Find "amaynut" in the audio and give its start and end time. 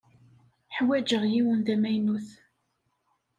1.75-2.27